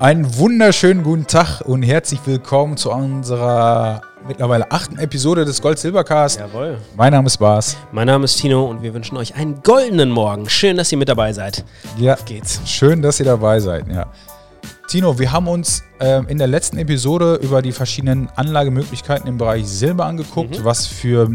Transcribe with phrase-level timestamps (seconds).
[0.00, 6.40] Einen wunderschönen guten Tag und herzlich willkommen zu unserer mittlerweile achten Episode des Gold-Silber-Cast.
[6.40, 6.78] Jawohl.
[6.96, 7.76] Mein Name ist Bas.
[7.92, 10.48] Mein Name ist Tino und wir wünschen euch einen goldenen Morgen.
[10.50, 11.64] Schön, dass ihr mit dabei seid.
[11.96, 12.60] Ja, Auf geht's.
[12.66, 13.86] schön, dass ihr dabei seid.
[13.86, 14.06] Ja.
[14.86, 19.66] Tino, wir haben uns ähm, in der letzten Episode über die verschiedenen Anlagemöglichkeiten im Bereich
[19.66, 20.62] Silber angeguckt.
[20.62, 21.28] Was für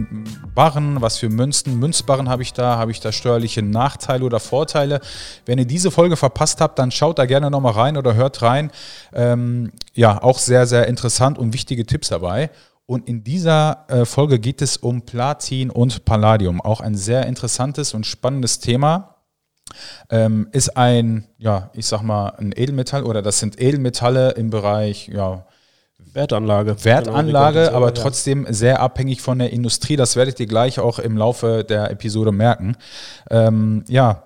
[0.53, 5.01] Barren, was für Münzen, Münzbarren habe ich da, habe ich da steuerliche Nachteile oder Vorteile.
[5.45, 8.71] Wenn ihr diese Folge verpasst habt, dann schaut da gerne nochmal rein oder hört rein.
[9.13, 12.51] Ähm, ja, auch sehr, sehr interessant und wichtige Tipps dabei.
[12.85, 16.61] Und in dieser äh, Folge geht es um Platin und Palladium.
[16.61, 19.18] Auch ein sehr interessantes und spannendes Thema.
[20.09, 25.07] Ähm, ist ein, ja, ich sag mal, ein Edelmetall oder das sind Edelmetalle im Bereich,
[25.07, 25.45] ja,
[26.13, 26.83] Wertanlage.
[26.83, 27.91] Wertanlage, Genau, aber ja.
[27.91, 29.95] trotzdem sehr abhängig von der Industrie.
[29.95, 32.75] Das werdet ihr gleich auch im Laufe der Episode merken.
[33.29, 34.23] Ähm, ja,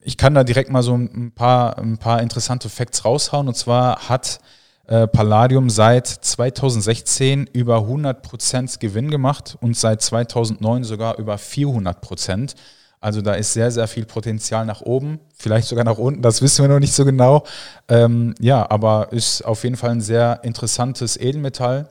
[0.00, 3.48] ich kann da direkt mal so ein paar, ein paar interessante Facts raushauen.
[3.48, 4.40] Und zwar hat
[4.86, 12.54] äh, Palladium seit 2016 über 100% Gewinn gemacht und seit 2009 sogar über 400%.
[13.00, 16.64] Also da ist sehr, sehr viel Potenzial nach oben, vielleicht sogar nach unten, das wissen
[16.64, 17.44] wir noch nicht so genau.
[17.88, 21.88] Ähm, ja, aber ist auf jeden Fall ein sehr interessantes Edelmetall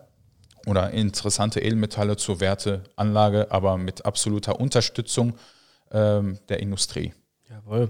[0.66, 5.36] oder interessante Edelmetalle zur Werteanlage, aber mit absoluter Unterstützung
[5.92, 7.14] ähm, der Industrie.
[7.50, 7.90] Jawohl.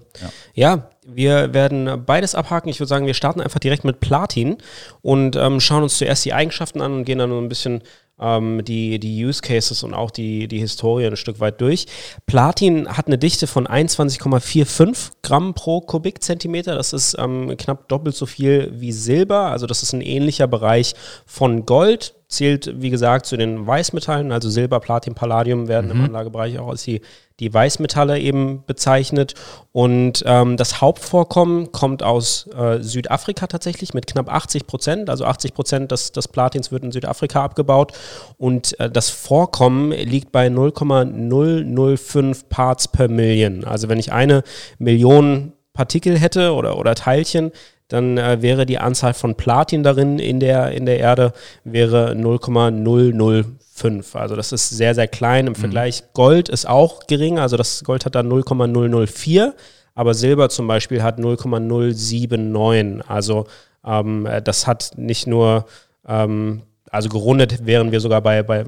[0.53, 0.87] Ja.
[1.03, 2.69] wir werden beides abhaken.
[2.69, 4.57] Ich würde sagen, wir starten einfach direkt mit Platin
[5.01, 7.81] und ähm, schauen uns zuerst die Eigenschaften an und gehen dann nur ein bisschen
[8.19, 11.85] ähm, die, die Use Cases und auch die, die Historie ein Stück weit durch.
[12.25, 16.75] Platin hat eine Dichte von 21,45 Gramm pro Kubikzentimeter.
[16.75, 19.51] Das ist ähm, knapp doppelt so viel wie Silber.
[19.51, 20.93] Also das ist ein ähnlicher Bereich
[21.25, 22.16] von Gold.
[22.29, 26.83] Zählt, wie gesagt, zu den Weißmetallen, also Silber, Platin, Palladium werden im Anlagebereich auch als
[26.83, 26.99] die,
[27.39, 29.33] die Weißmetalle eben bezeichnet.
[29.71, 35.09] Und ähm, das Hauptvorkommen kommt aus äh, Südafrika tatsächlich mit knapp 80 Prozent.
[35.09, 37.93] Also 80 Prozent des, des Platins wird in Südafrika abgebaut.
[38.37, 43.63] Und äh, das Vorkommen liegt bei 0,005 Parts per Million.
[43.63, 44.43] Also wenn ich eine
[44.79, 47.51] Million Partikel hätte oder, oder Teilchen,
[47.87, 51.33] dann äh, wäre die Anzahl von Platin darin in der, in der Erde
[51.63, 54.15] wäre 0,005.
[54.15, 56.03] Also das ist sehr, sehr klein im Vergleich.
[56.13, 59.53] Gold ist auch gering, also das Gold hat dann 0,004,
[59.95, 63.07] aber Silber zum Beispiel hat 0,079.
[63.07, 63.47] Also
[63.85, 65.65] ähm, äh, das hat nicht nur,
[66.07, 68.65] ähm, also gerundet wären wir sogar bei, bei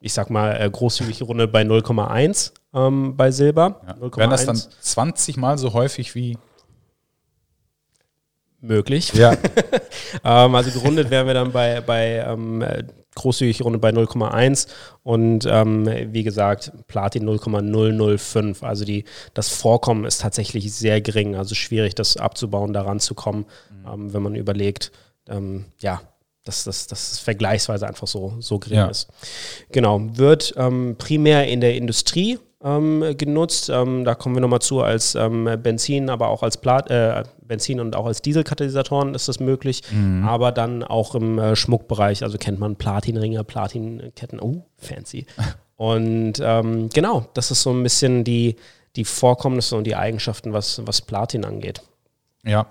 [0.00, 3.80] ich sag mal, äh, großzügig gerundet bei 0,1 ähm, bei Silber.
[3.86, 4.16] Ja.
[4.16, 6.36] Wären das dann 20 Mal so häufig wie
[8.60, 9.12] möglich.
[9.14, 9.36] Ja,
[10.24, 12.84] Ähm, also gerundet wären wir dann bei, bei ähm, äh,
[13.14, 14.68] großzügig gerundet bei 0,1
[15.02, 18.62] und ähm, wie gesagt Platin 0,005.
[18.62, 23.46] Also die, das Vorkommen ist tatsächlich sehr gering, also schwierig das abzubauen, daran zu kommen,
[23.86, 24.92] ähm, wenn man überlegt,
[25.28, 26.00] ähm, ja,
[26.44, 28.86] dass das, das vergleichsweise einfach so, so gering Ja.
[28.88, 29.08] ist.
[29.72, 33.70] Genau, wird ähm, primär in der Industrie ähm, genutzt.
[33.70, 37.80] Ähm, da kommen wir nochmal zu als ähm, Benzin, aber auch als Plat äh, Benzin
[37.80, 39.82] und auch als Dieselkatalysatoren ist das möglich.
[40.24, 45.26] Aber dann auch im äh, Schmuckbereich, also kennt man Platinringe, Platinketten, oh, fancy.
[45.76, 48.56] und ähm, genau, das ist so ein bisschen die,
[48.96, 51.82] die Vorkommnisse und die Eigenschaften, was, was Platin angeht.
[52.46, 52.66] Ja,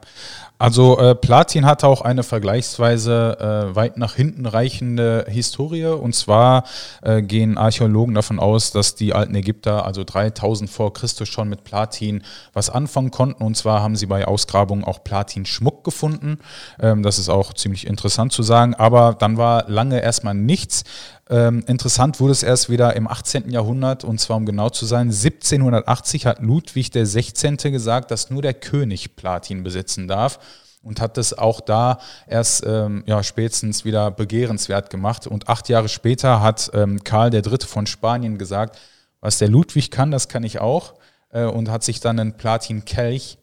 [0.58, 5.86] also äh, Platin hat auch eine vergleichsweise äh, weit nach hinten reichende Historie.
[5.86, 6.64] Und zwar
[7.02, 11.66] äh, gehen Archäologen davon aus, dass die alten Ägypter, also 3000 vor Christus, schon mit
[11.66, 13.44] Platin was anfangen konnten.
[13.44, 16.40] Und zwar haben sie bei Ausgrabungen auch Platinschmuck gefunden.
[16.80, 18.76] Ähm, das ist auch ziemlich interessant zu sagen.
[18.76, 20.86] Aber dann war lange erstmal nichts.
[21.28, 23.50] Ähm, interessant wurde es erst wieder im 18.
[23.50, 27.58] Jahrhundert und zwar um genau zu sein, 1780 hat Ludwig der 16.
[27.58, 30.40] gesagt, dass nur der König Platin besitzen darf
[30.84, 35.26] und hat es auch da erst ähm, ja, spätestens wieder begehrenswert gemacht.
[35.26, 38.78] Und acht Jahre später hat ähm, Karl Dritte von Spanien gesagt,
[39.20, 40.94] was der Ludwig kann, das kann ich auch
[41.32, 43.40] äh, und hat sich dann einen Platin-Kelch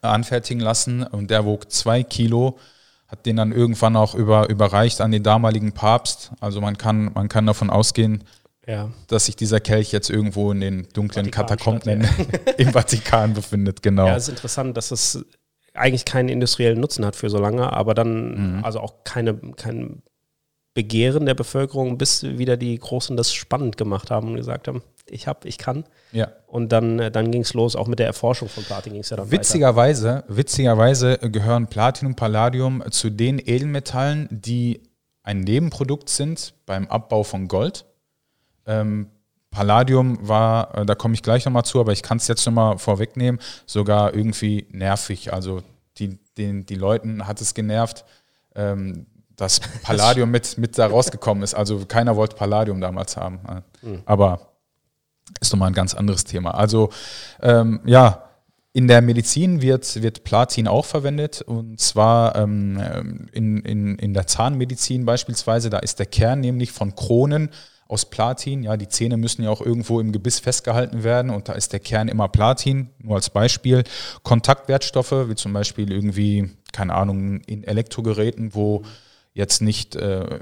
[0.00, 2.58] anfertigen lassen und der wog zwei Kilo,
[3.14, 6.32] hat den dann irgendwann auch über, überreicht an den damaligen Papst.
[6.40, 8.24] Also man kann, man kann davon ausgehen,
[8.66, 8.90] Ja.
[9.06, 12.06] dass sich dieser Kelch jetzt irgendwo in den dunklen Katakomben
[12.58, 14.06] im Vatikan befindet, genau.
[14.06, 15.24] Ja, es ist interessant, dass es
[15.74, 18.64] eigentlich keinen industriellen Nutzen hat für so lange, aber dann Mhm.
[18.64, 20.02] also auch keine, kein
[20.74, 25.26] Begehren der Bevölkerung, bis wieder die Großen das spannend gemacht haben und gesagt haben, ich
[25.26, 25.84] hab, ich kann.
[26.12, 26.28] ja.
[26.46, 29.10] Und dann, äh, dann ging es los, auch mit der Erforschung von Platin ging es
[29.10, 34.82] ja dann Witzigerweise, witzigerweise gehören Platin und Palladium zu den Edelmetallen, die
[35.22, 37.86] ein Nebenprodukt sind beim Abbau von Gold.
[38.66, 39.10] Ähm,
[39.50, 42.78] Palladium war, äh, da komme ich gleich nochmal zu, aber ich kann es jetzt nochmal
[42.78, 45.32] vorwegnehmen, sogar irgendwie nervig.
[45.32, 45.62] Also
[45.98, 48.04] die, den, die Leuten hat es genervt,
[48.54, 49.06] ähm,
[49.36, 51.54] dass Palladium mit, mit da rausgekommen ist.
[51.54, 53.40] Also keiner wollte Palladium damals haben.
[53.82, 54.02] Mhm.
[54.04, 54.53] Aber
[55.40, 56.52] ist nochmal ein ganz anderes Thema.
[56.52, 56.90] Also
[57.42, 58.30] ähm, ja,
[58.72, 64.26] in der Medizin wird, wird Platin auch verwendet und zwar ähm, in, in, in der
[64.26, 67.50] Zahnmedizin beispielsweise, da ist der Kern nämlich von Kronen
[67.86, 68.62] aus Platin.
[68.62, 71.80] Ja, die Zähne müssen ja auch irgendwo im Gebiss festgehalten werden und da ist der
[71.80, 73.84] Kern immer Platin, nur als Beispiel.
[74.22, 78.82] Kontaktwertstoffe, wie zum Beispiel irgendwie, keine Ahnung, in Elektrogeräten, wo
[79.34, 80.40] jetzt nicht äh,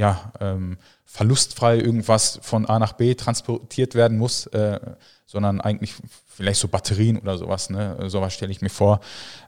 [0.00, 4.80] ja, ähm, verlustfrei irgendwas von A nach B transportiert werden muss, äh,
[5.26, 5.92] sondern eigentlich
[6.26, 8.08] vielleicht so Batterien oder sowas, ne?
[8.08, 9.00] sowas stelle ich mir vor.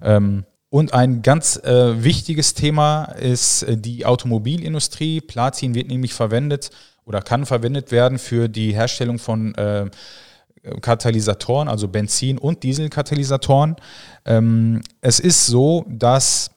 [0.03, 5.23] Ähm, und ein ganz äh, wichtiges Thema ist äh, die Automobilindustrie.
[5.23, 6.71] Platin wird nämlich verwendet
[7.07, 9.89] oder kann verwendet werden für die Herstellung von äh,
[10.83, 13.77] Katalysatoren, also Benzin- und Dieselkatalysatoren.
[14.27, 16.51] Ähm, es ist so, dass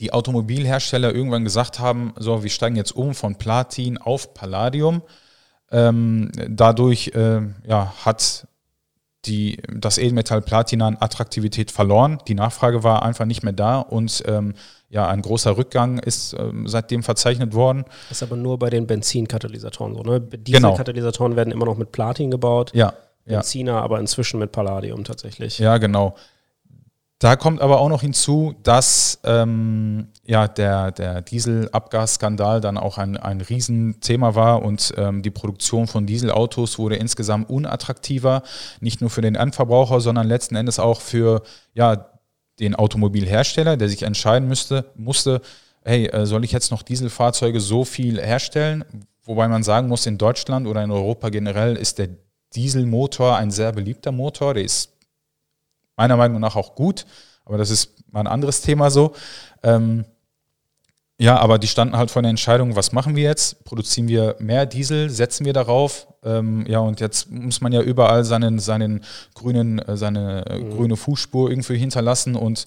[0.00, 5.02] die Automobilhersteller irgendwann gesagt haben, so, wir steigen jetzt um von Platin auf Palladium.
[5.70, 8.46] Ähm, dadurch äh, ja, hat
[9.26, 12.18] die, das Edelmetall Platin an Attraktivität verloren.
[12.26, 14.54] Die Nachfrage war einfach nicht mehr da und ähm,
[14.88, 17.84] ja, ein großer Rückgang ist ähm, seitdem verzeichnet worden.
[18.08, 20.20] Das ist aber nur bei den Benzinkatalysatoren so, ne?
[20.20, 21.36] Dieselkatalysatoren genau.
[21.36, 22.72] werden immer noch mit Platin gebaut.
[22.74, 22.94] Ja.
[23.24, 23.80] Benziner ja.
[23.82, 25.58] aber inzwischen mit Palladium tatsächlich.
[25.58, 26.16] Ja, genau.
[27.20, 33.18] Da kommt aber auch noch hinzu, dass ähm, ja, der, der Dieselabgasskandal dann auch ein,
[33.18, 38.42] ein Riesenthema war und ähm, die Produktion von Dieselautos wurde insgesamt unattraktiver,
[38.80, 41.42] nicht nur für den Endverbraucher, sondern letzten Endes auch für
[41.74, 42.06] ja,
[42.58, 45.42] den Automobilhersteller, der sich entscheiden müsste, musste,
[45.84, 48.82] hey, äh, soll ich jetzt noch Dieselfahrzeuge so viel herstellen?
[49.24, 52.08] Wobei man sagen muss, in Deutschland oder in Europa generell ist der
[52.54, 54.96] Dieselmotor ein sehr beliebter Motor, der ist
[56.00, 57.04] meiner Meinung nach auch gut,
[57.44, 59.12] aber das ist mal ein anderes Thema so.
[59.62, 60.06] Ähm,
[61.18, 63.64] ja, aber die standen halt vor der Entscheidung, was machen wir jetzt?
[63.64, 65.10] Produzieren wir mehr Diesel?
[65.10, 66.09] Setzen wir darauf?
[66.22, 69.02] Ähm, ja, und jetzt muss man ja überall seinen, seinen
[69.34, 70.70] grünen, äh, seine äh, mhm.
[70.70, 72.66] grüne Fußspur irgendwie hinterlassen und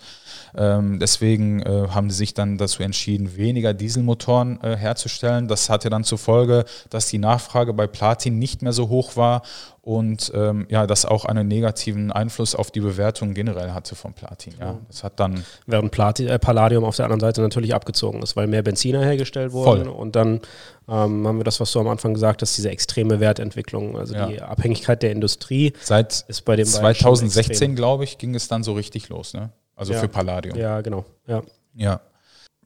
[0.55, 5.47] ähm, deswegen äh, haben sie sich dann dazu entschieden, weniger Dieselmotoren äh, herzustellen.
[5.47, 9.43] Das hatte dann zur Folge, dass die Nachfrage bei Platin nicht mehr so hoch war
[9.81, 14.53] und ähm, ja, das auch einen negativen Einfluss auf die Bewertung generell hatte von Platin.
[14.59, 18.35] Ja, das hat dann während Platin, äh, Palladium auf der anderen Seite natürlich abgezogen ist,
[18.35, 19.93] weil mehr Benziner hergestellt wurden Voll.
[19.93, 20.39] und dann
[20.87, 24.27] ähm, haben wir das, was du am Anfang gesagt hast, diese extreme Wertentwicklung, also ja.
[24.27, 25.73] die Abhängigkeit der Industrie.
[25.81, 29.33] Seit ist bei dem 2016, glaube ich, ging es dann so richtig los.
[29.33, 29.51] Ne?
[29.75, 29.99] Also ja.
[29.99, 30.57] für Palladium.
[30.57, 31.05] Ja, genau.
[31.27, 31.41] Ja.
[31.75, 32.01] ja.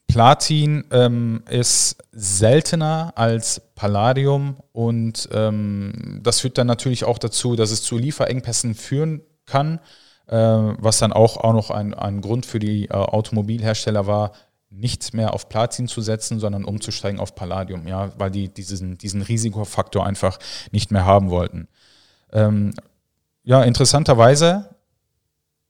[0.08, 7.72] Platin ähm, ist seltener als Palladium und ähm, das führt dann natürlich auch dazu, dass
[7.72, 9.80] es zu Lieferengpässen führen kann,
[10.28, 14.32] äh, was dann auch, auch noch ein, ein Grund für die äh, Automobilhersteller war,
[14.70, 19.22] nicht mehr auf Platin zu setzen, sondern umzusteigen auf Palladium, ja, weil die diesen, diesen
[19.22, 20.40] Risikofaktor einfach
[20.72, 21.68] nicht mehr haben wollten.
[22.32, 22.74] Ähm,
[23.44, 24.76] ja, interessanterweise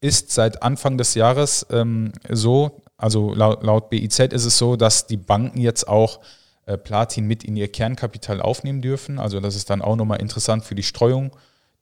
[0.02, 5.06] ist seit Anfang des Jahres ähm, so, also laut, laut, BIZ ist es so, dass
[5.06, 6.20] die Banken jetzt auch
[6.66, 9.20] äh, Platin mit in ihr Kernkapital aufnehmen dürfen.
[9.20, 11.32] Also das ist dann auch nochmal interessant für die Streuung.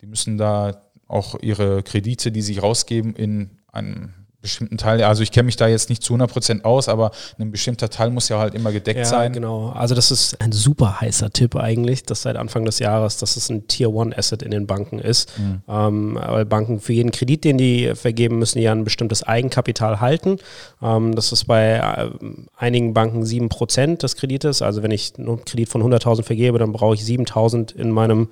[0.02, 4.14] Die müssen da auch ihre Kredite, die sie rausgeben, in einem
[4.46, 7.90] bestimmten Teil, also ich kenne mich da jetzt nicht zu 100% aus, aber ein bestimmter
[7.90, 9.34] Teil muss ja halt immer gedeckt ja, sein.
[9.34, 9.70] genau.
[9.70, 13.50] Also das ist ein super heißer Tipp eigentlich, dass seit Anfang des Jahres, dass es
[13.50, 15.38] ein Tier-One-Asset in den Banken ist.
[15.40, 15.62] Mhm.
[15.68, 20.38] Ähm, weil Banken für jeden Kredit, den die vergeben, müssen ja ein bestimmtes Eigenkapital halten.
[20.82, 22.10] Ähm, das ist bei äh,
[22.56, 24.62] einigen Banken 7% des Kredites.
[24.62, 28.30] Also wenn ich einen Kredit von 100.000 vergebe, dann brauche ich 7.000 in meinem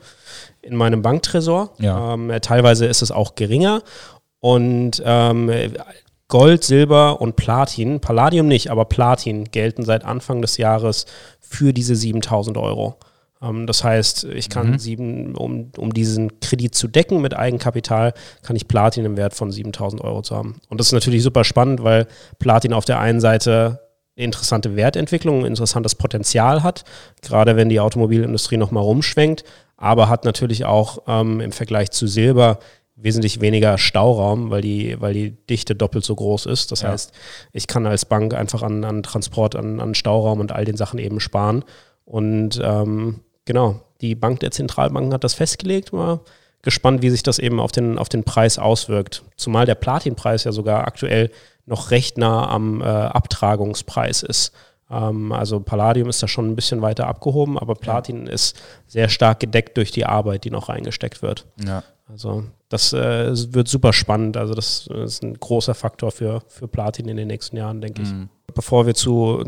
[0.62, 1.74] in meinem Banktresor.
[1.79, 2.13] Ja.
[2.13, 3.84] Ähm, teilweise ist es auch geringer.
[4.39, 5.50] Und ähm,
[6.27, 11.06] Gold, Silber und Platin, Palladium nicht, aber Platin gelten seit Anfang des Jahres
[11.39, 12.98] für diese 7000 Euro.
[13.42, 14.80] Ähm, das heißt, ich kann mhm.
[14.80, 19.51] sieben, um, um diesen Kredit zu decken mit Eigenkapital, kann ich Platin im Wert von
[19.51, 20.60] 7000 Euro zu haben.
[20.70, 22.08] Und das ist natürlich super spannend, weil
[22.39, 23.80] Platin auf der einen Seite
[24.15, 26.84] interessante Wertentwicklung, interessantes Potenzial hat,
[27.22, 29.44] gerade wenn die Automobilindustrie nochmal rumschwenkt,
[29.75, 32.60] aber hat natürlich auch ähm, im Vergleich zu Silber
[32.96, 36.72] wesentlich weniger Stauraum, weil die, weil die Dichte doppelt so groß ist.
[36.72, 36.90] Das ja.
[36.90, 37.12] heißt,
[37.52, 41.00] ich kann als Bank einfach an, an Transport, an, an Stauraum und all den Sachen
[41.00, 41.64] eben sparen.
[42.06, 45.94] Und ähm, genau, die Bank der Zentralbanken hat das festgelegt.
[45.94, 46.20] Mal
[46.62, 49.24] gespannt, wie sich das eben auf den, auf den Preis auswirkt.
[49.38, 51.30] Zumal der Platinpreis ja sogar aktuell
[51.66, 54.54] noch recht nah am äh, Abtragungspreis ist.
[54.90, 59.40] Ähm, also Palladium ist da schon ein bisschen weiter abgehoben, aber Platin ist sehr stark
[59.40, 61.46] gedeckt durch die Arbeit, die noch reingesteckt wird.
[61.66, 61.84] Ja.
[62.13, 64.38] Also das äh, wird super spannend.
[64.38, 68.12] Also das ist ein großer Faktor für, für Platin in den nächsten Jahren, denke ich.
[68.12, 68.29] Mhm.
[68.53, 69.43] Bevor wir zu,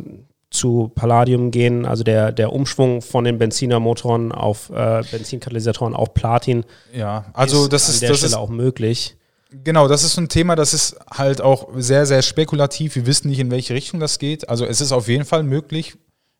[0.50, 6.66] zu Palladium gehen, also der, der Umschwung von den Benzinermotoren auf äh, Benzinkatalysatoren auf Platin.
[6.92, 9.16] Ja, also ist das ist, an der das Stelle ist, auch möglich.
[9.64, 12.96] Genau, das ist ein Thema, das ist halt auch sehr, sehr spekulativ.
[12.96, 14.50] Wir wissen nicht, in welche Richtung das geht.
[14.50, 15.98] Also es ist auf jeden Fall möglich.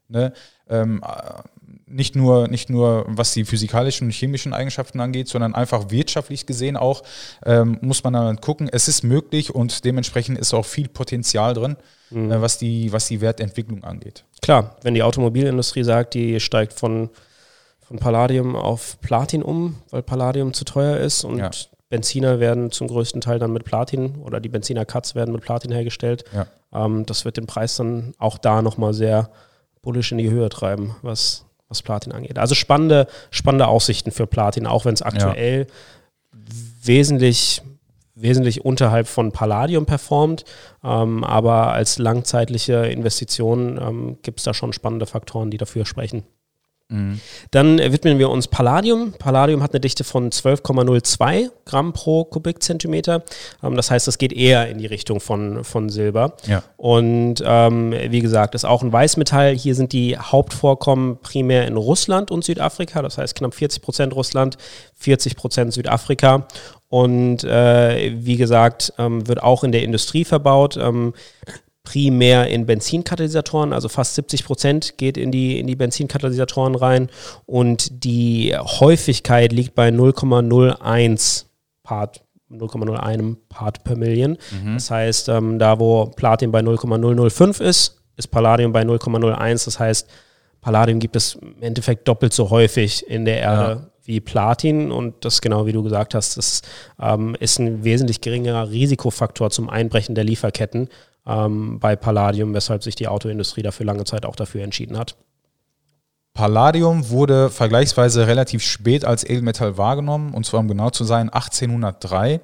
[0.08, 0.34] Ne?
[0.70, 1.02] Ähm,
[1.88, 6.78] nicht nur, nicht nur was die physikalischen und chemischen Eigenschaften angeht, sondern einfach wirtschaftlich gesehen
[6.78, 7.04] auch,
[7.46, 8.70] ähm, muss man dann gucken.
[8.72, 11.78] Es ist möglich und dementsprechend ist auch viel Potenzial drin,
[12.10, 12.32] mhm.
[12.32, 14.26] äh, was, die, was die Wertentwicklung angeht.
[14.42, 17.10] Klar, wenn die Automobilindustrie sagt, die steigt von,
[17.82, 21.52] von Palladium auf Platin um, weil Palladium zu teuer ist und ja.
[21.90, 26.26] Benziner werden zum größten Teil dann mit Platin oder die Benziner-Cuts werden mit Platin hergestellt.
[26.34, 26.48] Ja.
[26.74, 29.30] Ähm, das wird den Preis dann auch da nochmal sehr
[29.86, 32.38] bullisch in die Höhe treiben, was, was Platin angeht.
[32.38, 36.40] Also spannende, spannende Aussichten für Platin, auch wenn es aktuell ja.
[36.84, 37.62] wesentlich,
[38.16, 40.44] wesentlich unterhalb von Palladium performt.
[40.84, 46.24] Ähm, aber als langzeitliche Investition ähm, gibt es da schon spannende Faktoren, die dafür sprechen.
[46.90, 47.20] Mhm.
[47.50, 49.14] Dann widmen wir uns Palladium.
[49.14, 53.24] Palladium hat eine Dichte von 12,02 Gramm pro Kubikzentimeter.
[53.64, 56.38] Ähm, das heißt, das geht eher in die Richtung von, von Silber.
[56.46, 56.62] Ja.
[56.78, 59.56] Und ähm, wie gesagt, ist auch ein Weißmetall.
[59.56, 63.02] Hier sind die Hauptvorkommen primär in Russland und Südafrika.
[63.02, 64.58] Das heißt knapp 40 Prozent Russland,
[64.96, 66.48] 40 Prozent Südafrika.
[66.88, 70.78] Und äh, wie gesagt, ähm, wird auch in der Industrie verbaut.
[70.78, 71.14] Ähm,
[71.86, 77.10] primär in Benzinkatalysatoren, also fast 70 Prozent geht in die, in die Benzinkatalysatoren rein
[77.46, 81.46] und die Häufigkeit liegt bei 0,01
[81.84, 84.38] Part 0,01 Part per Million.
[84.52, 84.74] Mhm.
[84.76, 89.66] Das heißt, ähm, da wo Platin bei 0,005 ist, ist Palladium bei 0,01.
[89.66, 90.08] Das heißt,
[90.62, 93.88] Palladium gibt es im Endeffekt doppelt so häufig in der Erde ja.
[94.04, 96.62] wie Platin und das genau wie du gesagt hast, das
[97.02, 100.90] ähm, ist ein wesentlich geringerer Risikofaktor zum Einbrechen der Lieferketten
[101.26, 105.16] ähm, bei Palladium, weshalb sich die Autoindustrie dafür lange Zeit auch dafür entschieden hat.
[106.34, 112.42] Palladium wurde vergleichsweise relativ spät als Edelmetall wahrgenommen, und zwar um genau zu sein 1803.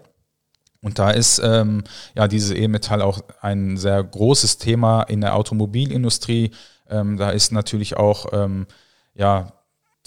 [0.82, 1.84] Und da ist ähm,
[2.16, 6.52] ja dieses Edelmetall auch ein sehr großes Thema in der Automobilindustrie.
[6.90, 8.66] Ähm, da ist natürlich auch ähm,
[9.14, 9.54] ja,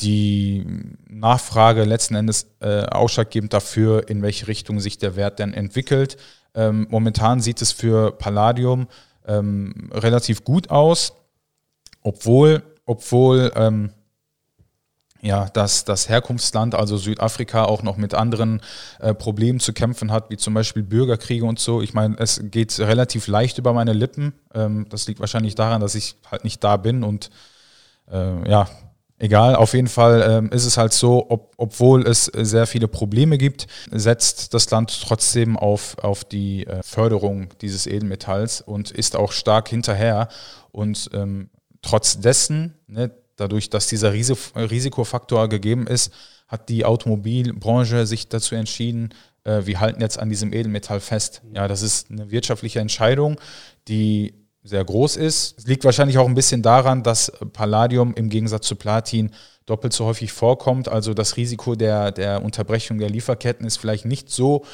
[0.00, 0.64] die
[1.06, 6.16] Nachfrage letzten Endes äh, ausschlaggebend dafür, in welche Richtung sich der Wert denn entwickelt.
[6.54, 8.86] Ähm, momentan sieht es für Palladium
[9.26, 11.14] ähm, relativ gut aus,
[12.02, 13.90] obwohl, obwohl ähm,
[15.24, 18.60] ja, dass das Herkunftsland, also Südafrika, auch noch mit anderen
[19.00, 21.80] äh, Problemen zu kämpfen hat, wie zum Beispiel Bürgerkriege und so.
[21.80, 24.34] Ich meine, es geht relativ leicht über meine Lippen.
[24.52, 27.30] Ähm, das liegt wahrscheinlich daran, dass ich halt nicht da bin und
[28.12, 28.68] äh, ja,
[29.18, 33.38] Egal, auf jeden Fall ähm, ist es halt so, ob, obwohl es sehr viele Probleme
[33.38, 39.30] gibt, setzt das Land trotzdem auf, auf die äh, Förderung dieses Edelmetalls und ist auch
[39.30, 40.28] stark hinterher.
[40.72, 46.12] Und ähm, trotz dessen, ne, dadurch, dass dieser Risikofaktor gegeben ist,
[46.48, 49.10] hat die Automobilbranche sich dazu entschieden,
[49.44, 51.42] äh, wir halten jetzt an diesem Edelmetall fest.
[51.54, 53.40] Ja, das ist eine wirtschaftliche Entscheidung,
[53.86, 55.58] die sehr groß ist.
[55.58, 59.30] Es liegt wahrscheinlich auch ein bisschen daran, dass Palladium im Gegensatz zu Platin
[59.66, 60.88] doppelt so häufig vorkommt.
[60.88, 64.64] Also das Risiko der, der Unterbrechung der Lieferketten ist vielleicht nicht so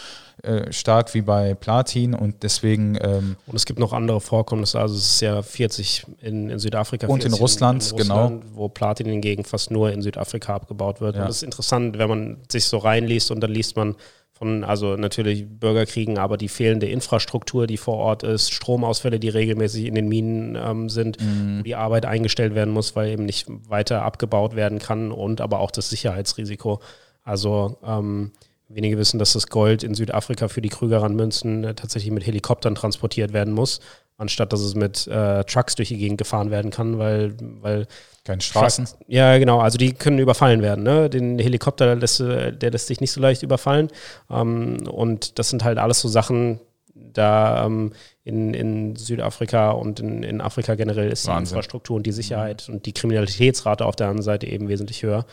[0.42, 2.96] äh, stark wie bei Platin und deswegen.
[3.00, 4.80] Ähm und es gibt noch andere Vorkommnisse.
[4.80, 8.54] Also es ist ja 40 in, in Südafrika und in Russland, in, in Russland, genau.
[8.54, 11.16] Wo Platin hingegen fast nur in Südafrika abgebaut wird.
[11.16, 11.22] Ja.
[11.22, 13.96] Und das ist interessant, wenn man sich so reinliest und dann liest man,
[14.40, 19.84] von, also natürlich Bürgerkriegen, aber die fehlende Infrastruktur, die vor Ort ist, Stromausfälle, die regelmäßig
[19.84, 21.58] in den Minen ähm, sind, mhm.
[21.58, 25.60] wo die Arbeit eingestellt werden muss, weil eben nicht weiter abgebaut werden kann und aber
[25.60, 26.80] auch das Sicherheitsrisiko.
[27.22, 28.32] Also ähm,
[28.68, 33.34] wenige wissen, dass das Gold in Südafrika für die Krügerrandmünzen äh, tatsächlich mit Helikoptern transportiert
[33.34, 33.80] werden muss,
[34.20, 37.86] anstatt dass es mit äh, Trucks durch die Gegend gefahren werden kann, weil, weil
[38.24, 38.86] keine Straßen.
[39.08, 39.60] Ja, genau.
[39.60, 40.84] Also die können überfallen werden.
[40.84, 41.08] Ne?
[41.08, 43.88] Den Helikopter, lässt, der lässt sich nicht so leicht überfallen.
[44.30, 46.60] Ähm, und das sind halt alles so Sachen,
[46.94, 51.56] da ähm, in, in Südafrika und in, in Afrika generell ist die Wahnsinn.
[51.56, 55.24] Infrastruktur und die Sicherheit und die Kriminalitätsrate auf der anderen Seite eben wesentlich höher.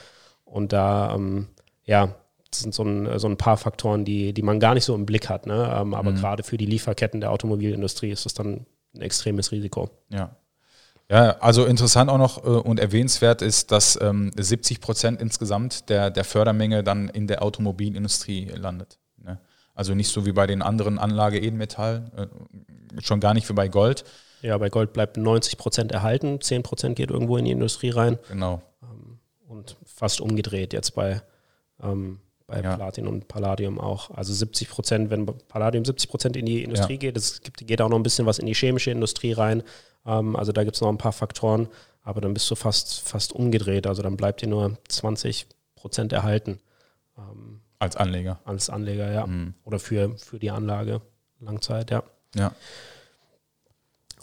[0.46, 1.48] Und da, ähm,
[1.84, 2.15] ja,
[2.50, 5.06] das sind so ein, so ein paar Faktoren, die, die man gar nicht so im
[5.06, 5.46] Blick hat.
[5.46, 5.77] Ne?
[5.77, 6.15] Ähm, aber mhm.
[6.15, 8.65] gerade für die Lieferketten der Automobilindustrie ist das dann
[8.96, 9.89] ein extremes Risiko.
[10.10, 10.36] Ja.
[11.10, 16.12] Ja, also interessant auch noch äh, und erwähnenswert ist, dass ähm, 70 Prozent insgesamt der,
[16.12, 19.00] der Fördermenge dann in der Automobilindustrie landet.
[19.24, 19.39] Ne?
[19.74, 23.70] Also nicht so wie bei den anderen Anlage Edelmetall, äh, schon gar nicht wie bei
[23.70, 24.03] Gold.
[24.41, 28.20] Ja, bei Gold bleibt 90 Prozent erhalten, 10 Prozent geht irgendwo in die Industrie rein.
[28.27, 28.62] Genau.
[28.84, 31.22] Ähm, und fast umgedreht jetzt bei,
[31.82, 32.75] ähm, bei ja.
[32.75, 34.10] Platin und Palladium auch.
[34.12, 37.00] Also 70 Prozent, wenn Palladium 70 Prozent in die Industrie ja.
[37.00, 39.63] geht, es gibt, geht auch noch ein bisschen was in die chemische Industrie rein.
[40.06, 41.68] Ähm, also da gibt es noch ein paar Faktoren,
[42.04, 43.86] aber dann bist du fast, fast umgedreht.
[43.86, 46.60] Also dann bleibt dir nur 20 Prozent erhalten.
[47.18, 48.39] Ähm, als Anleger.
[48.46, 49.27] Als Anleger, ja.
[49.27, 49.54] Mhm.
[49.66, 51.01] Oder für, für die Anlage
[51.39, 52.04] Langzeit, ja.
[52.36, 52.51] Ja.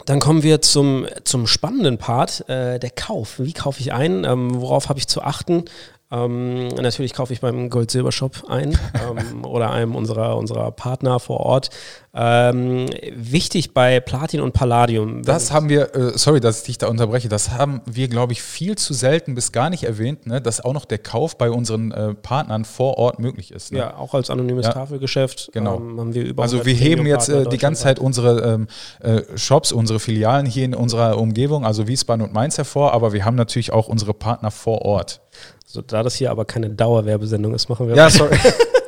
[0.05, 3.39] Dann kommen wir zum, zum spannenden Part, äh, der Kauf.
[3.39, 4.25] Wie kaufe ich ein?
[4.25, 5.65] Ähm, worauf habe ich zu achten?
[6.11, 11.71] Ähm, natürlich kaufe ich beim Gold-Silber-Shop ein ähm, oder einem unserer, unserer Partner vor Ort.
[12.13, 15.23] Ähm, wichtig bei Platin und Palladium.
[15.23, 18.41] Das haben wir, äh, sorry, dass ich dich da unterbreche, das haben wir, glaube ich,
[18.41, 21.91] viel zu selten bis gar nicht erwähnt, ne, dass auch noch der Kauf bei unseren
[21.91, 23.73] äh, Partnern vor Ort möglich ist.
[23.73, 23.79] Ne?
[23.79, 24.73] Ja, auch als anonymes ja.
[24.73, 25.77] Tafelgeschäft genau.
[25.77, 28.67] Ähm, haben wir über Also wir heben jetzt äh, die ganze Zeit unsere ähm,
[29.01, 33.25] äh, Shops, unsere Filialen hier in unserer Umgebung, also Wiesbaden und Mainz hervor, aber wir
[33.25, 35.21] haben natürlich auch unsere Partner vor Ort.
[35.75, 37.95] So, da das hier aber keine Dauerwerbesendung ist, machen wir.
[37.95, 38.37] Ja, sorry.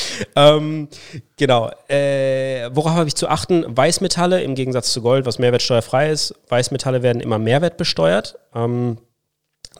[0.36, 0.88] ähm,
[1.36, 1.70] genau.
[1.88, 3.64] Äh, worauf habe ich zu achten?
[3.68, 6.34] Weißmetalle im Gegensatz zu Gold, was mehrwertsteuerfrei ist.
[6.48, 8.38] Weißmetalle werden immer mehrwertbesteuert.
[8.54, 8.98] Ähm,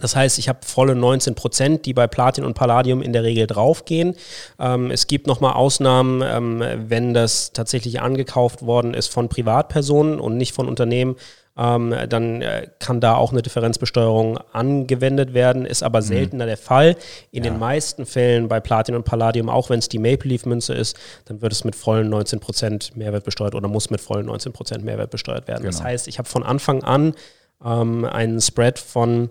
[0.00, 3.46] das heißt, ich habe volle 19 Prozent, die bei Platin und Palladium in der Regel
[3.46, 4.14] draufgehen.
[4.58, 10.36] Ähm, es gibt nochmal Ausnahmen, ähm, wenn das tatsächlich angekauft worden ist von Privatpersonen und
[10.36, 11.16] nicht von Unternehmen
[11.56, 16.04] ähm, dann äh, kann da auch eine Differenzbesteuerung angewendet werden, ist aber mhm.
[16.04, 16.48] seltener mhm.
[16.48, 16.96] der Fall.
[17.30, 17.50] In ja.
[17.50, 20.96] den meisten Fällen bei Platin und Palladium, auch wenn es die Maple Leaf Münze ist,
[21.26, 25.46] dann wird es mit vollen 19% Mehrwert besteuert oder muss mit vollen 19% Mehrwert besteuert
[25.46, 25.62] werden.
[25.62, 25.70] Genau.
[25.70, 27.14] Das heißt, ich habe von Anfang an
[27.64, 29.30] ähm, einen Spread von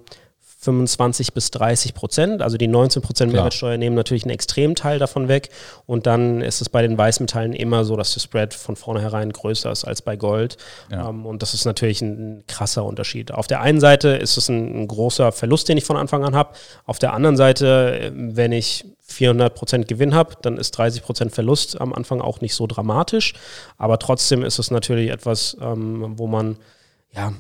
[0.62, 2.42] 25 bis 30 Prozent.
[2.44, 5.50] Also die 19 Prozent Mehrwertsteuer nehmen natürlich einen extremen Teil davon weg.
[5.88, 9.72] Und dann ist es bei den Weißmetallen immer so, dass der Spread von vornherein größer
[9.72, 10.58] ist als bei Gold.
[10.92, 11.08] Ja.
[11.08, 13.32] Um, ähm, und das ist natürlich ein krasser Unterschied.
[13.32, 16.36] Auf der einen Seite ist es ein, ein großer Verlust, den ich von Anfang an
[16.36, 16.54] habe.
[16.86, 21.82] Auf der anderen Seite, wenn ich 400 Prozent Gewinn habe, dann ist 30 Prozent Verlust
[21.82, 23.34] am Anfang auch nicht so dramatisch.
[23.78, 26.58] Aber trotzdem ist es natürlich etwas, ähm, wo man
[27.14, 27.34] ja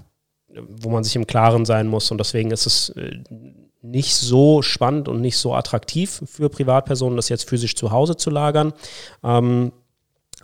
[0.68, 2.12] wo man sich im Klaren sein muss.
[2.12, 3.20] Und deswegen ist es äh,
[3.82, 8.30] nicht so spannend und nicht so attraktiv für Privatpersonen, das jetzt physisch zu Hause zu
[8.30, 8.74] lagern.
[9.24, 9.72] Ähm,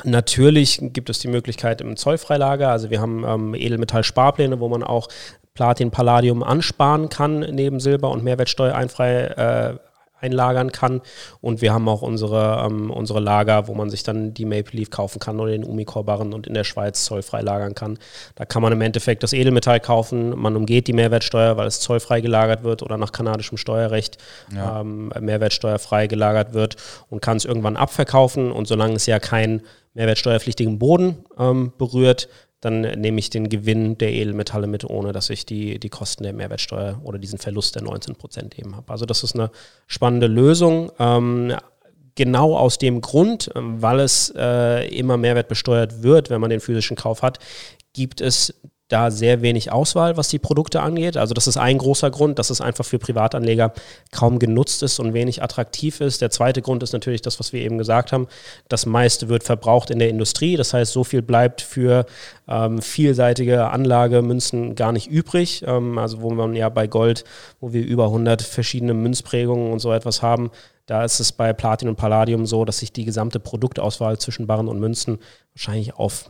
[0.04, 2.70] Natürlich gibt es die Möglichkeit im Zollfreilager.
[2.70, 5.08] Also wir haben ähm, Edelmetall-Sparpläne, wo man auch
[5.54, 9.78] Platin, Palladium ansparen kann neben Silber und Mehrwertsteuer einfrei äh,
[10.20, 11.02] einlagern kann.
[11.42, 14.90] Und wir haben auch unsere, ähm, unsere Lager, wo man sich dann die Maple Leaf
[14.90, 17.98] kaufen kann oder den Umicore-Barren und in der Schweiz zollfrei lagern kann.
[18.36, 20.38] Da kann man im Endeffekt das Edelmetall kaufen.
[20.38, 24.18] Man umgeht die Mehrwertsteuer, weil es zollfrei gelagert wird oder nach kanadischem Steuerrecht
[24.54, 24.82] ja.
[24.82, 26.76] ähm, mehrwertsteuerfrei gelagert wird
[27.10, 28.52] und kann es irgendwann abverkaufen.
[28.52, 29.62] Und solange es ja keinen
[29.94, 32.30] mehrwertsteuerpflichtigen Boden ähm, berührt,
[32.68, 36.34] dann nehme ich den Gewinn der Edelmetalle mit, ohne dass ich die, die Kosten der
[36.34, 38.92] Mehrwertsteuer oder diesen Verlust der 19 Prozent eben habe.
[38.92, 39.52] Also das ist eine
[39.88, 40.92] spannende Lösung.
[41.00, 41.56] Ähm,
[42.16, 46.98] genau aus dem Grund, weil es äh, immer Mehrwert besteuert wird, wenn man den physischen
[46.98, 47.40] Kauf hat,
[47.94, 48.54] gibt es
[48.88, 51.18] da sehr wenig Auswahl, was die Produkte angeht.
[51.18, 53.74] Also das ist ein großer Grund, dass es einfach für Privatanleger
[54.12, 56.22] kaum genutzt ist und wenig attraktiv ist.
[56.22, 58.28] Der zweite Grund ist natürlich das, was wir eben gesagt haben.
[58.70, 60.56] Das meiste wird verbraucht in der Industrie.
[60.56, 62.06] Das heißt, so viel bleibt für
[62.48, 65.64] ähm, vielseitige Anlagemünzen gar nicht übrig.
[65.68, 67.26] Ähm, also wo man ja bei Gold,
[67.60, 70.50] wo wir über 100 verschiedene Münzprägungen und so etwas haben,
[70.86, 74.70] da ist es bei Platin und Palladium so, dass sich die gesamte Produktauswahl zwischen Barren
[74.70, 75.20] und Münzen
[75.54, 76.30] wahrscheinlich auf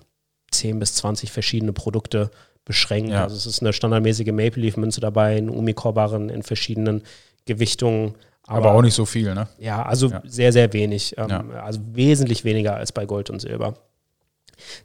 [0.51, 2.31] 10 bis 20 verschiedene Produkte
[2.65, 3.11] beschränkt.
[3.11, 3.23] Ja.
[3.23, 7.03] Also es ist eine standardmäßige Maple Leaf Münze dabei, ein Umicore-Barren in verschiedenen
[7.45, 8.15] Gewichtungen.
[8.45, 9.47] Aber, aber, auch nicht so viel, ne?
[9.57, 10.21] Ja, also ja.
[10.25, 11.17] sehr, sehr wenig.
[11.17, 11.43] Ähm, ja.
[11.63, 13.75] Also wesentlich weniger als bei Gold und Silber.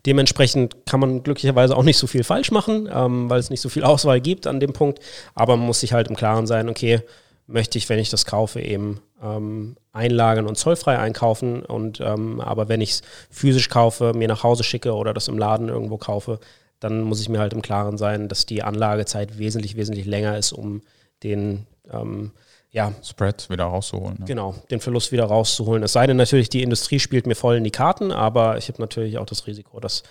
[0.06, 3.68] Dementsprechend kann man glücklicherweise auch nicht so viel falsch machen, ähm, weil es nicht so
[3.68, 5.00] viel Auswahl gibt an dem Punkt.
[5.34, 7.00] Aber man muss sich halt im Klaren sein, okay,
[7.46, 11.64] möchte ich, wenn ich das kaufe, eben ähm, einlagern und zollfrei einkaufen.
[11.64, 15.38] Und ähm, aber wenn ich es physisch kaufe, mir nach Hause schicke oder das im
[15.38, 16.40] Laden irgendwo kaufe,
[16.80, 20.52] dann muss ich mir halt im Klaren sein, dass die Anlagezeit wesentlich, wesentlich länger ist,
[20.52, 20.82] um
[21.22, 22.32] den ähm,
[22.70, 24.16] ja, Spread wieder rauszuholen.
[24.18, 24.24] Ne?
[24.26, 25.82] Genau, den Verlust wieder rauszuholen.
[25.82, 28.80] Es sei denn natürlich, die Industrie spielt mir voll in die Karten, aber ich habe
[28.80, 30.02] natürlich auch das Risiko, dass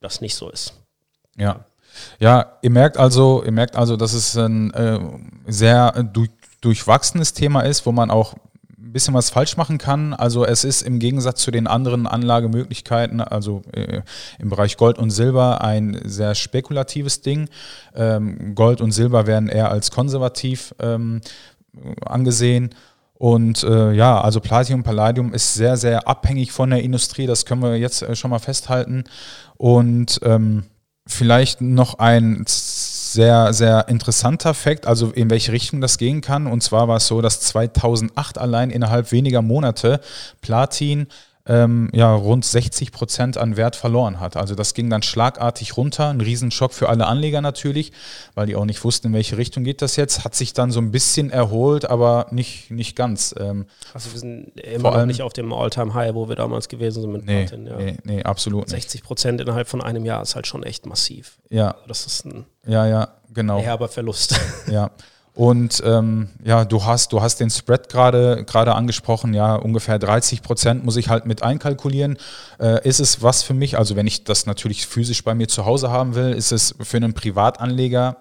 [0.00, 0.74] das nicht so ist.
[1.36, 1.64] Ja.
[2.18, 5.00] Ja, ihr merkt also, ihr merkt also, dass es ein äh,
[5.46, 8.34] sehr durch, durchwachsenes Thema ist, wo man auch
[8.88, 10.14] ein bisschen was falsch machen kann.
[10.14, 14.02] Also es ist im Gegensatz zu den anderen Anlagemöglichkeiten, also äh,
[14.38, 17.48] im Bereich Gold und Silber, ein sehr spekulatives Ding.
[17.94, 21.20] Ähm, Gold und Silber werden eher als konservativ ähm,
[22.04, 22.70] angesehen.
[23.14, 27.62] Und äh, ja, also Platinum, Palladium ist sehr, sehr abhängig von der Industrie, das können
[27.62, 29.04] wir jetzt äh, schon mal festhalten.
[29.56, 30.64] Und ähm,
[31.04, 32.44] vielleicht noch ein
[33.12, 36.46] sehr, sehr interessanter Fakt, also in welche Richtung das gehen kann.
[36.46, 40.00] Und zwar war es so, dass 2008 allein innerhalb weniger Monate
[40.40, 41.06] Platin
[41.48, 44.36] ähm, ja, rund 60 Prozent an Wert verloren hat.
[44.36, 47.92] Also das ging dann schlagartig runter, ein Riesenschock für alle Anleger natürlich,
[48.34, 50.24] weil die auch nicht wussten, in welche Richtung geht das jetzt.
[50.24, 53.34] Hat sich dann so ein bisschen erholt, aber nicht, nicht ganz.
[53.38, 57.12] Ähm, also wir sind immer noch nicht auf dem All-Time-High, wo wir damals gewesen sind
[57.12, 57.66] mit nee, Martin.
[57.66, 57.76] Ja.
[57.76, 61.38] Nee, nee, absolut 60 Prozent innerhalb von einem Jahr ist halt schon echt massiv.
[61.48, 61.70] Ja.
[61.70, 63.58] Also das ist ein ja, ja, genau.
[63.58, 64.38] herber Verlust.
[64.70, 64.90] Ja.
[65.38, 70.42] Und ähm, ja, du hast, du hast den Spread gerade gerade angesprochen, ja, ungefähr 30
[70.42, 72.18] Prozent muss ich halt mit einkalkulieren.
[72.58, 75.64] Äh, ist es was für mich, also wenn ich das natürlich physisch bei mir zu
[75.64, 78.16] Hause haben will, ist es für einen Privatanleger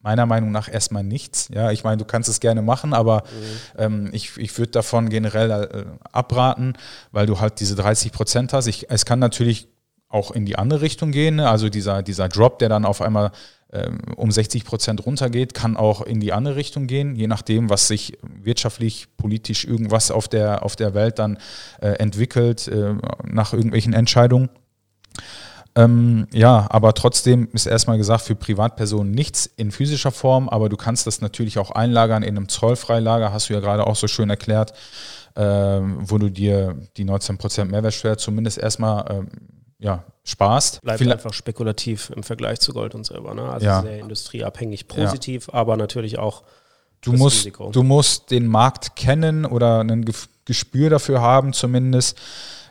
[0.00, 1.48] meiner Meinung nach erstmal nichts.
[1.50, 3.78] Ja, ich meine, du kannst es gerne machen, aber mhm.
[3.78, 6.74] ähm, ich, ich würde davon generell äh, abraten,
[7.12, 8.66] weil du halt diese 30 Prozent hast.
[8.66, 9.68] Ich, es kann natürlich
[10.10, 11.48] auch in die andere Richtung gehen, ne?
[11.48, 13.30] also dieser, dieser Drop, der dann auf einmal
[14.16, 18.16] um 60 Prozent runtergeht, kann auch in die andere Richtung gehen, je nachdem, was sich
[18.22, 21.38] wirtschaftlich, politisch irgendwas auf der, auf der Welt dann
[21.80, 24.48] äh, entwickelt, äh, nach irgendwelchen Entscheidungen.
[25.74, 30.76] Ähm, ja, aber trotzdem ist erstmal gesagt, für Privatpersonen nichts in physischer Form, aber du
[30.76, 34.30] kannst das natürlich auch einlagern in einem Zollfreilager, hast du ja gerade auch so schön
[34.30, 34.72] erklärt,
[35.34, 39.28] äh, wo du dir die 19% Mehrwertsteuer zumindest erstmal ähm,
[39.78, 40.82] ja, sparst.
[40.82, 43.34] Bleibt Vielleicht einfach spekulativ im Vergleich zu Gold und Silber.
[43.34, 43.42] Ne?
[43.42, 43.82] Also ja.
[43.82, 45.54] sehr industrieabhängig positiv, ja.
[45.54, 46.42] aber natürlich auch
[47.00, 47.70] du musst, Risiko.
[47.70, 50.04] Du musst den Markt kennen oder ein
[50.44, 52.18] Gespür dafür haben zumindest.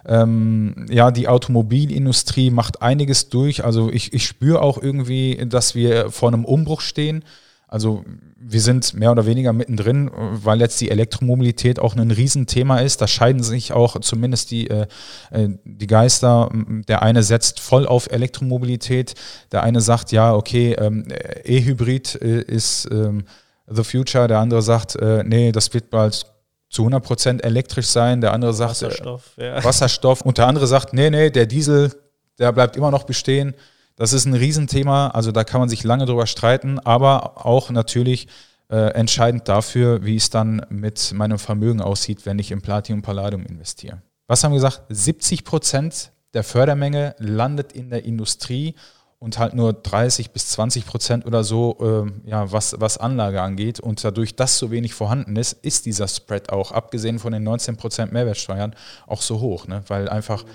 [0.06, 3.64] Ähm, ja, die Automobilindustrie macht einiges durch.
[3.64, 7.24] Also ich, ich spüre auch irgendwie, dass wir vor einem Umbruch stehen.
[7.70, 8.06] Also
[8.40, 13.02] wir sind mehr oder weniger mittendrin, weil jetzt die Elektromobilität auch ein Riesenthema ist.
[13.02, 14.88] Da scheiden sich auch zumindest die, äh,
[15.32, 16.50] äh die Geister.
[16.88, 19.16] Der eine setzt voll auf Elektromobilität,
[19.52, 21.08] der eine sagt, ja, okay, ähm,
[21.44, 23.26] E-Hybrid äh, ist ähm,
[23.68, 26.26] the future, der andere sagt, äh, nee, das wird bald
[26.70, 29.64] zu 100% elektrisch sein, der andere sagt äh, Wasserstoff, ja.
[29.64, 31.94] Wasserstoff und der andere sagt, nee, nee, der Diesel,
[32.40, 33.56] der bleibt immer noch bestehen.
[33.98, 38.28] Das ist ein Riesenthema, also da kann man sich lange drüber streiten, aber auch natürlich
[38.70, 43.44] äh, entscheidend dafür, wie es dann mit meinem Vermögen aussieht, wenn ich in Platinum Palladium
[43.46, 44.04] investiere.
[44.28, 44.84] Was haben wir gesagt?
[44.90, 48.76] 70 Prozent der Fördermenge landet in der Industrie
[49.18, 53.80] und halt nur 30 bis 20 Prozent oder so, äh, ja, was, was Anlage angeht.
[53.80, 57.78] Und dadurch, dass so wenig vorhanden ist, ist dieser Spread auch, abgesehen von den 19
[57.78, 58.76] Prozent Mehrwertsteuern,
[59.08, 59.84] auch so hoch, ne?
[59.88, 60.46] weil einfach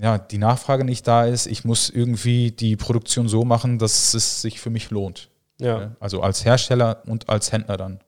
[0.00, 1.46] ja, die Nachfrage nicht da ist.
[1.46, 5.28] Ich muss irgendwie die Produktion so machen, dass es sich für mich lohnt.
[5.58, 5.96] Ja.
[5.98, 8.00] Also als Hersteller und als Händler dann.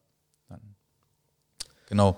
[1.89, 2.17] Genau.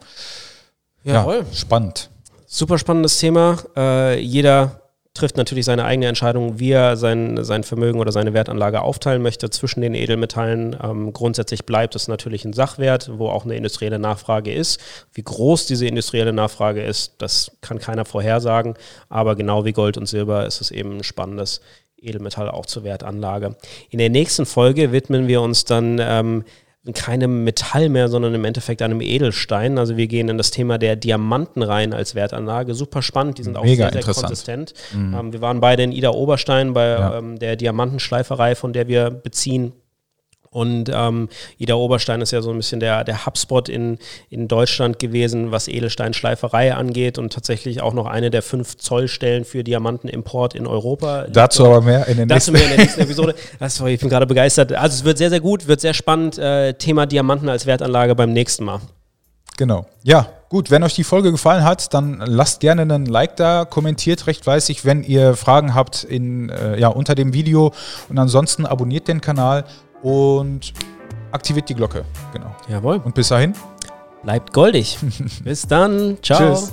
[1.05, 2.11] Ja, ja spannend.
[2.47, 3.59] Super spannendes Thema.
[3.75, 4.82] Äh, jeder
[5.23, 9.51] trifft natürlich seine eigene Entscheidung, wie er sein, sein Vermögen oder seine Wertanlage aufteilen möchte
[9.51, 10.77] zwischen den Edelmetallen.
[10.83, 14.81] Ähm, grundsätzlich bleibt es natürlich ein Sachwert, wo auch eine industrielle Nachfrage ist.
[15.15, 18.75] Wie groß diese industrielle Nachfrage ist, das kann keiner vorhersagen.
[19.09, 21.61] Aber genau wie Gold und Silber ist es eben ein spannendes
[21.99, 23.55] Edelmetall auch zur Wertanlage.
[23.91, 26.43] In der nächsten Folge widmen wir uns dann ähm,
[26.93, 29.79] keinem Metall mehr, sondern im Endeffekt einem Edelstein.
[29.79, 32.75] Also wir gehen in das Thema der Diamanten rein als Wertanlage.
[32.75, 34.75] Super spannend, die sind auch Mega sehr, sehr konsistent.
[34.93, 35.15] Mhm.
[35.15, 37.19] Ähm, wir waren beide in Ida Oberstein bei ja.
[37.19, 39.75] ähm, der Diamantenschleiferei, von der wir beziehen
[40.53, 44.99] und ähm, Ida Oberstein ist ja so ein bisschen der, der Hubspot in, in Deutschland
[44.99, 50.67] gewesen, was Edelsteinschleiferei angeht und tatsächlich auch noch eine der fünf Zollstellen für Diamantenimport in
[50.67, 51.25] Europa.
[51.33, 53.35] Dazu aber mehr in der nächsten, mehr in der nächsten Episode.
[53.59, 54.75] Also, ich bin gerade begeistert.
[54.75, 56.37] Also es wird sehr, sehr gut, wird sehr spannend.
[56.37, 58.81] Äh, Thema Diamanten als Wertanlage beim nächsten Mal.
[59.57, 59.87] Genau.
[60.03, 60.71] Ja, gut.
[60.71, 64.85] Wenn euch die Folge gefallen hat, dann lasst gerne einen Like da, kommentiert recht fleißig,
[64.85, 67.73] wenn ihr Fragen habt in, äh, ja, unter dem Video
[68.11, 69.65] und ansonsten abonniert den Kanal
[70.03, 70.73] und
[71.33, 72.05] aktiviert die Glocke.
[72.33, 72.55] Genau.
[72.69, 73.01] Jawohl.
[73.05, 73.55] Und bis dahin.
[74.23, 74.99] Bleibt goldig.
[75.45, 76.19] bis dann.
[76.23, 76.55] Ciao.
[76.55, 76.73] Tschüss.